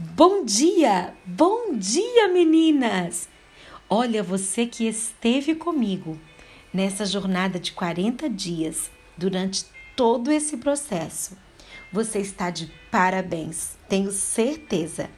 Bom 0.00 0.44
dia! 0.44 1.12
Bom 1.26 1.76
dia, 1.76 2.28
meninas! 2.28 3.28
Olha, 3.90 4.22
você 4.22 4.64
que 4.64 4.86
esteve 4.86 5.56
comigo 5.56 6.16
nessa 6.72 7.04
jornada 7.04 7.58
de 7.58 7.72
40 7.72 8.30
dias, 8.30 8.92
durante 9.16 9.64
todo 9.96 10.30
esse 10.30 10.56
processo, 10.58 11.36
você 11.92 12.20
está 12.20 12.48
de 12.48 12.70
parabéns. 12.92 13.70
Tenho 13.88 14.12
certeza 14.12 15.10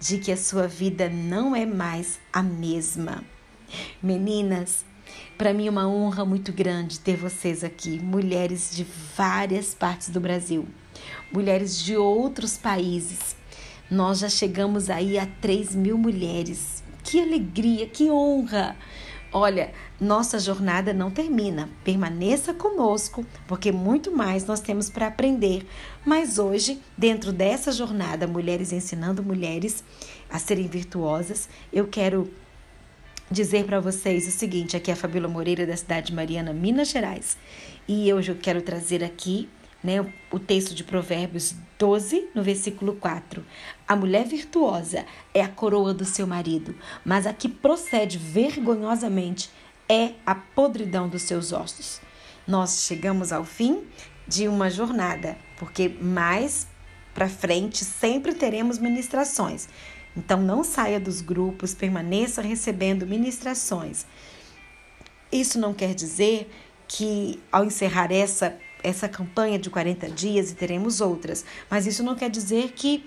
de 0.00 0.18
que 0.18 0.32
a 0.32 0.36
sua 0.36 0.66
vida 0.66 1.08
não 1.08 1.54
é 1.54 1.64
mais 1.64 2.18
a 2.32 2.42
mesma. 2.42 3.22
Meninas, 4.02 4.84
para 5.38 5.54
mim 5.54 5.68
é 5.68 5.70
uma 5.70 5.86
honra 5.86 6.24
muito 6.24 6.52
grande 6.52 6.98
ter 6.98 7.16
vocês 7.16 7.62
aqui, 7.62 8.00
mulheres 8.00 8.74
de 8.74 8.84
várias 9.16 9.74
partes 9.74 10.08
do 10.08 10.18
Brasil, 10.18 10.66
mulheres 11.32 11.80
de 11.80 11.96
outros 11.96 12.56
países 12.56 13.36
nós 13.90 14.18
já 14.18 14.28
chegamos 14.28 14.90
aí 14.90 15.18
a 15.18 15.26
3 15.26 15.74
mil 15.74 15.98
mulheres. 15.98 16.82
Que 17.02 17.20
alegria, 17.20 17.86
que 17.86 18.10
honra! 18.10 18.76
Olha, 19.36 19.72
nossa 20.00 20.38
jornada 20.38 20.92
não 20.92 21.10
termina. 21.10 21.68
Permaneça 21.82 22.54
conosco, 22.54 23.26
porque 23.48 23.72
muito 23.72 24.12
mais 24.12 24.46
nós 24.46 24.60
temos 24.60 24.88
para 24.88 25.08
aprender. 25.08 25.66
Mas 26.06 26.38
hoje, 26.38 26.80
dentro 26.96 27.32
dessa 27.32 27.72
jornada 27.72 28.28
Mulheres 28.28 28.72
Ensinando 28.72 29.24
Mulheres 29.24 29.82
a 30.30 30.38
Serem 30.38 30.68
Virtuosas, 30.68 31.48
eu 31.72 31.88
quero 31.88 32.30
dizer 33.28 33.64
para 33.64 33.80
vocês 33.80 34.28
o 34.28 34.30
seguinte: 34.30 34.76
aqui 34.76 34.90
é 34.90 34.94
a 34.94 34.96
Fabíola 34.96 35.26
Moreira, 35.26 35.66
da 35.66 35.76
cidade 35.76 36.06
de 36.06 36.14
Mariana, 36.14 36.52
Minas 36.52 36.90
Gerais. 36.90 37.36
E 37.88 38.12
hoje 38.12 38.30
eu 38.30 38.36
quero 38.36 38.62
trazer 38.62 39.02
aqui 39.02 39.48
né, 39.84 40.00
o 40.32 40.38
texto 40.38 40.74
de 40.74 40.82
Provérbios 40.82 41.54
12, 41.78 42.30
no 42.34 42.42
versículo 42.42 42.96
4. 42.96 43.44
A 43.86 43.94
mulher 43.94 44.26
virtuosa 44.26 45.04
é 45.34 45.42
a 45.42 45.48
coroa 45.48 45.92
do 45.92 46.06
seu 46.06 46.26
marido, 46.26 46.74
mas 47.04 47.26
a 47.26 47.34
que 47.34 47.50
procede 47.50 48.16
vergonhosamente 48.16 49.50
é 49.86 50.12
a 50.24 50.34
podridão 50.34 51.06
dos 51.06 51.22
seus 51.22 51.52
ossos. 51.52 52.00
Nós 52.48 52.84
chegamos 52.86 53.30
ao 53.30 53.44
fim 53.44 53.84
de 54.26 54.48
uma 54.48 54.70
jornada, 54.70 55.36
porque 55.58 55.90
mais 56.00 56.66
para 57.12 57.28
frente 57.28 57.84
sempre 57.84 58.34
teremos 58.34 58.78
ministrações. 58.78 59.68
Então 60.16 60.40
não 60.40 60.64
saia 60.64 60.98
dos 60.98 61.20
grupos, 61.20 61.74
permaneça 61.74 62.40
recebendo 62.40 63.06
ministrações. 63.06 64.06
Isso 65.30 65.58
não 65.58 65.74
quer 65.74 65.94
dizer 65.94 66.50
que 66.88 67.42
ao 67.52 67.64
encerrar 67.64 68.10
essa 68.10 68.56
essa 68.84 69.08
campanha 69.08 69.58
de 69.58 69.70
40 69.70 70.08
dias 70.10 70.50
e 70.50 70.54
teremos 70.54 71.00
outras, 71.00 71.44
mas 71.70 71.86
isso 71.86 72.02
não 72.02 72.14
quer 72.14 72.30
dizer 72.30 72.72
que 72.72 73.04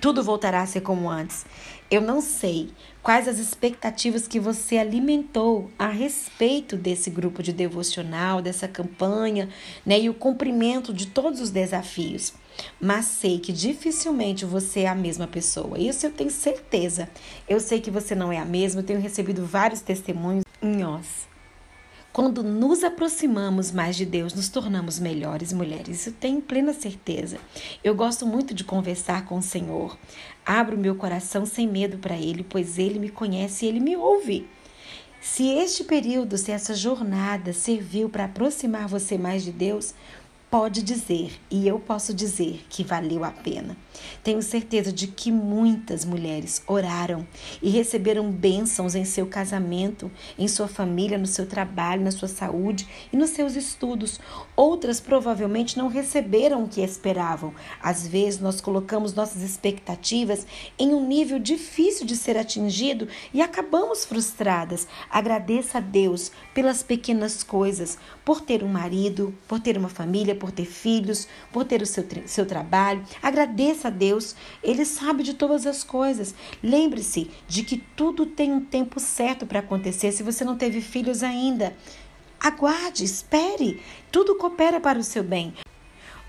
tudo 0.00 0.22
voltará 0.22 0.60
a 0.60 0.66
ser 0.66 0.80
como 0.80 1.08
antes. 1.08 1.46
Eu 1.90 2.00
não 2.00 2.20
sei 2.20 2.70
quais 3.02 3.28
as 3.28 3.38
expectativas 3.38 4.26
que 4.26 4.40
você 4.40 4.76
alimentou 4.76 5.70
a 5.78 5.88
respeito 5.88 6.76
desse 6.76 7.10
grupo 7.10 7.42
de 7.42 7.52
devocional, 7.52 8.42
dessa 8.42 8.66
campanha, 8.66 9.48
né, 9.86 10.00
e 10.00 10.08
o 10.08 10.14
cumprimento 10.14 10.92
de 10.92 11.06
todos 11.06 11.40
os 11.40 11.50
desafios. 11.50 12.32
Mas 12.80 13.06
sei 13.06 13.38
que 13.38 13.52
dificilmente 13.52 14.44
você 14.44 14.80
é 14.80 14.88
a 14.88 14.94
mesma 14.94 15.26
pessoa. 15.26 15.78
Isso 15.78 16.06
eu 16.06 16.10
tenho 16.10 16.30
certeza. 16.30 17.08
Eu 17.48 17.60
sei 17.60 17.80
que 17.80 17.90
você 17.90 18.14
não 18.14 18.32
é 18.32 18.38
a 18.38 18.44
mesma. 18.44 18.80
Eu 18.80 18.86
tenho 18.86 19.00
recebido 19.00 19.44
vários 19.44 19.80
testemunhos 19.80 20.44
em 20.62 20.76
nós. 20.76 21.33
Quando 22.14 22.44
nos 22.44 22.84
aproximamos 22.84 23.72
mais 23.72 23.96
de 23.96 24.06
Deus, 24.06 24.32
nos 24.34 24.48
tornamos 24.48 25.00
melhores 25.00 25.52
mulheres. 25.52 26.02
Isso 26.02 26.12
tenho 26.12 26.40
plena 26.40 26.72
certeza. 26.72 27.38
Eu 27.82 27.92
gosto 27.92 28.24
muito 28.24 28.54
de 28.54 28.62
conversar 28.62 29.24
com 29.26 29.36
o 29.36 29.42
Senhor. 29.42 29.98
Abro 30.46 30.78
meu 30.78 30.94
coração 30.94 31.44
sem 31.44 31.66
medo 31.66 31.98
para 31.98 32.16
Ele, 32.16 32.46
pois 32.48 32.78
Ele 32.78 33.00
me 33.00 33.08
conhece 33.08 33.66
e 33.66 33.68
Ele 33.68 33.80
me 33.80 33.96
ouve. 33.96 34.46
Se 35.20 35.48
este 35.58 35.82
período, 35.82 36.38
se 36.38 36.52
essa 36.52 36.72
jornada 36.72 37.52
serviu 37.52 38.08
para 38.08 38.26
aproximar 38.26 38.86
você 38.86 39.18
mais 39.18 39.42
de 39.42 39.50
Deus, 39.50 39.92
pode 40.54 40.84
dizer, 40.84 41.32
e 41.50 41.66
eu 41.66 41.80
posso 41.80 42.14
dizer, 42.14 42.64
que 42.70 42.84
valeu 42.84 43.24
a 43.24 43.32
pena. 43.32 43.76
Tenho 44.22 44.40
certeza 44.40 44.92
de 44.92 45.08
que 45.08 45.32
muitas 45.32 46.04
mulheres 46.04 46.62
oraram 46.68 47.26
e 47.60 47.70
receberam 47.70 48.30
bênçãos 48.30 48.94
em 48.94 49.04
seu 49.04 49.26
casamento, 49.26 50.08
em 50.38 50.46
sua 50.46 50.68
família, 50.68 51.18
no 51.18 51.26
seu 51.26 51.44
trabalho, 51.44 52.04
na 52.04 52.12
sua 52.12 52.28
saúde 52.28 52.86
e 53.12 53.16
nos 53.16 53.30
seus 53.30 53.56
estudos. 53.56 54.20
Outras 54.54 55.00
provavelmente 55.00 55.76
não 55.76 55.88
receberam 55.88 56.62
o 56.62 56.68
que 56.68 56.80
esperavam. 56.82 57.52
Às 57.82 58.06
vezes 58.06 58.38
nós 58.38 58.60
colocamos 58.60 59.12
nossas 59.12 59.42
expectativas 59.42 60.46
em 60.78 60.94
um 60.94 61.04
nível 61.04 61.40
difícil 61.40 62.06
de 62.06 62.14
ser 62.14 62.38
atingido 62.38 63.08
e 63.32 63.42
acabamos 63.42 64.04
frustradas. 64.04 64.86
Agradeça 65.10 65.78
a 65.78 65.80
Deus 65.80 66.30
pelas 66.54 66.80
pequenas 66.80 67.42
coisas, 67.42 67.98
por 68.24 68.40
ter 68.40 68.62
um 68.62 68.68
marido, 68.68 69.34
por 69.48 69.58
ter 69.58 69.76
uma 69.76 69.88
família, 69.88 70.43
por 70.44 70.52
ter 70.52 70.66
filhos, 70.66 71.26
por 71.50 71.64
ter 71.64 71.80
o 71.80 71.86
seu, 71.86 72.06
seu 72.26 72.44
trabalho. 72.44 73.02
Agradeça 73.22 73.88
a 73.88 73.90
Deus, 73.90 74.36
Ele 74.62 74.84
sabe 74.84 75.22
de 75.22 75.32
todas 75.32 75.66
as 75.66 75.82
coisas. 75.82 76.34
Lembre-se 76.62 77.30
de 77.48 77.62
que 77.62 77.78
tudo 77.96 78.26
tem 78.26 78.52
um 78.52 78.60
tempo 78.60 79.00
certo 79.00 79.46
para 79.46 79.60
acontecer. 79.60 80.12
Se 80.12 80.22
você 80.22 80.44
não 80.44 80.54
teve 80.54 80.82
filhos 80.82 81.22
ainda, 81.22 81.74
aguarde, 82.38 83.04
espere. 83.04 83.80
Tudo 84.12 84.34
coopera 84.34 84.78
para 84.78 84.98
o 84.98 85.02
seu 85.02 85.24
bem. 85.24 85.54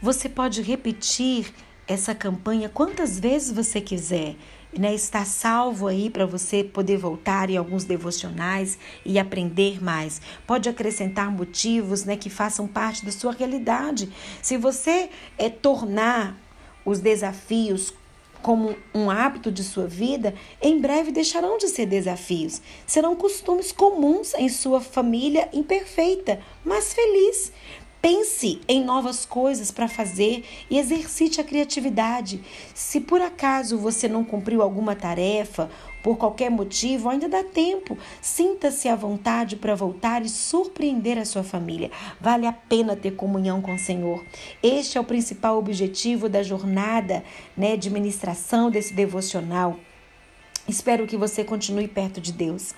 Você 0.02 0.30
pode 0.30 0.62
repetir 0.62 1.54
essa 1.86 2.16
campanha 2.16 2.70
quantas 2.70 3.20
vezes 3.20 3.52
você 3.52 3.82
quiser 3.82 4.38
né, 4.78 4.94
está 4.94 5.26
salvo 5.26 5.88
aí 5.88 6.10
para 6.10 6.26
você 6.26 6.64
poder 6.64 6.98
voltar 6.98 7.50
em 7.50 7.58
alguns 7.58 7.84
devocionais 7.84 8.78
e 9.06 9.18
aprender 9.18 9.84
mais. 9.84 10.22
Pode 10.46 10.70
acrescentar 10.70 11.32
motivos 11.32 12.04
né, 12.04 12.16
que 12.16 12.30
façam 12.30 12.68
parte 12.68 13.06
da 13.06 13.12
sua 13.12 13.32
realidade. 13.32 14.12
Se 14.42 14.58
você 14.58 15.10
é, 15.38 15.50
tornar 15.50 16.38
os 16.86 17.00
desafios 17.00 17.94
como 18.46 18.76
um 18.94 19.10
hábito 19.10 19.52
de 19.52 19.64
sua 19.64 19.88
vida, 19.88 20.36
em 20.62 20.80
breve 20.80 21.12
deixarão 21.12 21.58
de 21.58 21.68
ser 21.68 21.88
desafios. 21.88 22.62
Serão 22.86 23.16
costumes 23.16 23.72
comuns 23.72 24.36
em 24.36 24.50
sua 24.50 24.80
família 24.80 25.50
imperfeita, 25.52 26.40
mas 26.64 26.94
feliz. 26.94 27.52
Pense 28.06 28.62
em 28.68 28.84
novas 28.84 29.26
coisas 29.26 29.72
para 29.72 29.88
fazer 29.88 30.46
e 30.70 30.78
exercite 30.78 31.42
a 31.42 31.44
criatividade. 31.44 32.40
Se 32.72 33.02
por 33.02 33.20
acaso 33.20 33.80
você 33.80 34.08
não 34.08 34.24
cumpriu 34.24 34.62
alguma 34.62 34.96
tarefa, 34.96 35.72
por 36.04 36.16
qualquer 36.16 36.52
motivo, 36.52 37.10
ainda 37.10 37.28
dá 37.28 37.44
tempo. 37.44 37.98
Sinta-se 38.22 38.88
à 38.88 38.96
vontade 38.96 39.56
para 39.56 39.74
voltar 39.74 40.24
e 40.24 40.30
surpreender 40.30 41.18
a 41.18 41.26
sua 41.26 41.42
família. 41.42 41.90
Vale 42.22 42.46
a 42.46 42.54
pena 42.54 42.96
ter 42.96 43.16
comunhão 43.16 43.60
com 43.60 43.74
o 43.74 43.80
Senhor. 43.80 44.24
Este 44.62 45.00
é 45.00 45.02
o 45.02 45.04
principal 45.04 45.58
objetivo 45.58 46.30
da 46.30 46.44
jornada 46.44 47.24
né, 47.58 47.76
de 47.76 47.90
ministração 47.90 48.70
desse 48.70 48.94
devocional. 48.94 49.80
Espero 50.68 51.08
que 51.08 51.18
você 51.18 51.44
continue 51.44 51.88
perto 51.88 52.22
de 52.22 52.32
Deus 52.32 52.76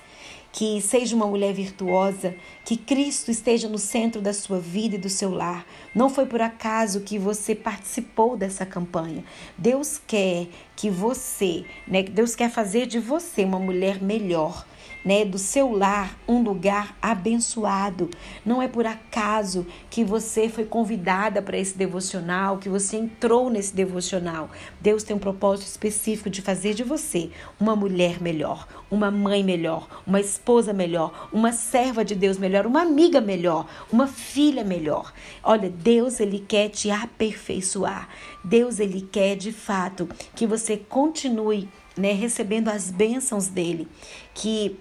que 0.52 0.80
seja 0.80 1.14
uma 1.14 1.26
mulher 1.26 1.52
virtuosa, 1.52 2.34
que 2.64 2.76
Cristo 2.76 3.30
esteja 3.30 3.68
no 3.68 3.78
centro 3.78 4.20
da 4.20 4.32
sua 4.32 4.58
vida 4.58 4.96
e 4.96 4.98
do 4.98 5.08
seu 5.08 5.30
lar. 5.30 5.66
Não 5.94 6.08
foi 6.08 6.26
por 6.26 6.40
acaso 6.40 7.00
que 7.00 7.18
você 7.18 7.54
participou 7.54 8.36
dessa 8.36 8.66
campanha. 8.66 9.24
Deus 9.56 10.00
quer 10.06 10.48
que 10.74 10.90
você, 10.90 11.64
né, 11.86 12.02
Deus 12.02 12.34
quer 12.34 12.50
fazer 12.50 12.86
de 12.86 12.98
você 12.98 13.44
uma 13.44 13.58
mulher 13.58 14.02
melhor 14.02 14.64
né, 15.04 15.24
do 15.24 15.38
seu 15.38 15.72
lar 15.72 16.18
um 16.26 16.42
lugar 16.42 16.96
abençoado. 17.00 18.10
Não 18.44 18.60
é 18.60 18.68
por 18.68 18.86
acaso 18.86 19.66
que 19.88 20.04
você 20.04 20.48
foi 20.48 20.64
convidada 20.64 21.40
para 21.40 21.56
esse 21.56 21.76
devocional, 21.76 22.58
que 22.58 22.68
você 22.68 22.96
entrou 22.96 23.50
nesse 23.50 23.74
devocional. 23.74 24.50
Deus 24.80 25.02
tem 25.02 25.16
um 25.16 25.18
propósito 25.18 25.66
específico 25.66 26.28
de 26.28 26.42
fazer 26.42 26.74
de 26.74 26.82
você 26.82 27.30
uma 27.58 27.74
mulher 27.74 28.20
melhor, 28.20 28.66
uma 28.90 29.10
mãe 29.10 29.42
melhor, 29.42 30.02
uma 30.06 30.20
esposa 30.20 30.37
melhor, 30.74 31.28
uma 31.32 31.52
serva 31.52 32.04
de 32.04 32.14
Deus 32.14 32.38
melhor, 32.38 32.66
uma 32.66 32.82
amiga 32.82 33.20
melhor, 33.20 33.66
uma 33.92 34.06
filha 34.06 34.64
melhor. 34.64 35.12
Olha, 35.42 35.68
Deus 35.68 36.20
ele 36.20 36.38
quer 36.38 36.68
te 36.68 36.90
aperfeiçoar. 36.90 38.08
Deus 38.42 38.78
ele 38.78 39.00
quer 39.00 39.36
de 39.36 39.52
fato 39.52 40.08
que 40.34 40.46
você 40.46 40.76
continue 40.76 41.68
né, 41.96 42.12
recebendo 42.12 42.68
as 42.68 42.90
bênçãos 42.90 43.48
dele, 43.48 43.88
que 44.34 44.78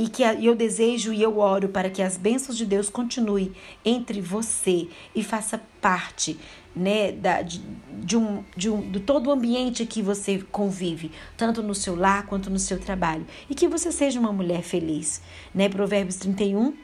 e 0.00 0.08
que 0.08 0.22
eu 0.22 0.54
desejo 0.54 1.12
e 1.12 1.20
eu 1.20 1.38
oro 1.38 1.70
para 1.70 1.90
que 1.90 2.00
as 2.00 2.16
bênçãos 2.16 2.56
de 2.56 2.64
Deus 2.64 2.88
continuem 2.88 3.52
entre 3.84 4.20
você 4.20 4.86
e 5.12 5.24
faça 5.24 5.60
parte 5.80 6.38
né, 6.78 7.10
da, 7.12 7.42
de, 7.42 7.60
de, 7.88 8.16
um, 8.16 8.44
de, 8.56 8.70
um, 8.70 8.90
de 8.90 9.00
todo 9.00 9.26
o 9.26 9.32
ambiente 9.32 9.84
que 9.84 10.00
você 10.00 10.38
convive, 10.50 11.10
tanto 11.36 11.62
no 11.62 11.74
seu 11.74 11.96
lar 11.96 12.24
quanto 12.26 12.48
no 12.48 12.58
seu 12.58 12.78
trabalho. 12.78 13.26
E 13.50 13.54
que 13.54 13.66
você 13.66 13.90
seja 13.90 14.20
uma 14.20 14.32
mulher 14.32 14.62
feliz. 14.62 15.20
Né? 15.54 15.68
Provérbios 15.68 16.16
31, 16.16 16.74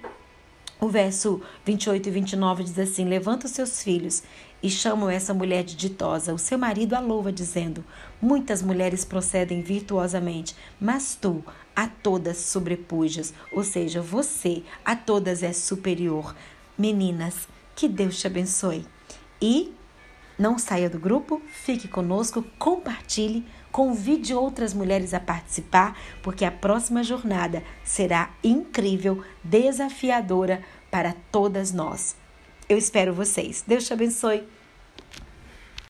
O 0.81 0.89
verso 0.89 1.41
28 1.65 2.09
e 2.09 2.13
29 2.13 2.65
diz 2.65 2.79
assim: 2.79 3.05
Levanta 3.05 3.47
os 3.47 3.53
seus 3.53 3.83
filhos 3.83 4.23
e 4.63 4.69
chamam 4.69 5.09
essa 5.09 5.33
mulher 5.33 5.63
de 5.63 5.77
ditosa. 5.77 6.35
O 6.35 6.39
seu 6.39 6.59
marido 6.59 6.95
a 6.95 7.01
louva, 7.01 7.33
dizendo: 7.33 7.85
Muitas 8.21 8.61
mulheres 8.61 9.05
procedem 9.05 9.63
virtuosamente, 9.63 10.57
mas 10.81 11.17
tu 11.19 11.45
a 11.77 11.87
todas 11.87 12.39
sobrepujas, 12.39 13.33
ou 13.53 13.63
seja, 13.63 14.01
você 14.01 14.63
a 14.85 14.97
todas 14.97 15.43
é 15.43 15.53
superior. 15.53 16.35
Meninas, 16.77 17.49
que 17.77 17.89
Deus 17.89 18.19
te 18.19 18.27
abençoe. 18.27 18.85
E 19.41 19.73
não 20.39 20.59
saia 20.59 20.91
do 20.91 20.99
grupo, 20.99 21.41
fique 21.49 21.89
conosco, 21.89 22.45
compartilhe, 22.59 23.47
convide 23.71 24.35
outras 24.35 24.75
mulheres 24.75 25.15
a 25.15 25.21
participar, 25.21 25.99
porque 26.23 26.45
a 26.45 26.51
próxima 26.51 27.03
jornada 27.03 27.63
será 27.83 28.31
incrível, 28.43 29.23
desafiadora 29.43 30.63
para 30.91 31.15
todas 31.31 31.73
nós. 31.73 32.17
Eu 32.69 32.79
espero 32.79 33.13
vocês. 33.13 33.65
Deus 33.67 33.87
te 33.87 33.93
abençoe. 33.93 34.45